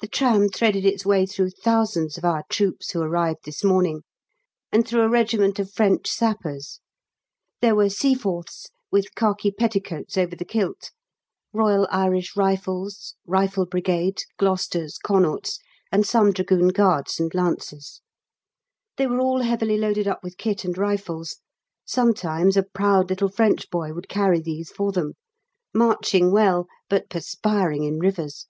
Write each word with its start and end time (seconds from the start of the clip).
The 0.00 0.08
tram 0.08 0.48
threaded 0.48 0.84
its 0.84 1.06
way 1.06 1.24
through 1.24 1.50
thousands 1.50 2.18
of 2.18 2.24
our 2.24 2.42
troops, 2.50 2.90
who 2.90 3.00
arrived 3.00 3.44
this 3.44 3.62
morning, 3.62 4.02
and 4.72 4.84
through 4.84 5.02
a 5.02 5.08
regiment 5.08 5.60
of 5.60 5.72
French 5.72 6.10
Sappers. 6.10 6.80
There 7.60 7.76
were 7.76 7.84
Seaforths 7.88 8.70
(with 8.90 9.14
khaki 9.14 9.52
petticoats 9.52 10.18
over 10.18 10.34
the 10.34 10.44
kilt), 10.44 10.90
R. 11.54 11.86
Irish 11.92 12.34
Rifles, 12.36 13.14
R.B. 13.32 14.12
Gloucesters, 14.36 14.98
Connaughts, 14.98 15.60
and 15.92 16.04
some 16.04 16.32
D.G.'s 16.32 17.20
and 17.20 17.32
Lancers. 17.32 18.00
They 18.96 19.06
were 19.06 19.20
all 19.20 19.42
heavily 19.42 19.76
loaded 19.78 20.08
up 20.08 20.24
with 20.24 20.38
kit 20.38 20.64
and 20.64 20.76
rifles 20.76 21.36
(sometimes 21.84 22.56
a 22.56 22.64
proud 22.64 23.08
little 23.10 23.28
French 23.28 23.70
boy 23.70 23.94
would 23.94 24.08
carry 24.08 24.40
these 24.40 24.72
for 24.72 24.90
them), 24.90 25.12
marching 25.72 26.32
well, 26.32 26.66
but 26.90 27.08
perspiring 27.08 27.84
in 27.84 28.00
rivers. 28.00 28.46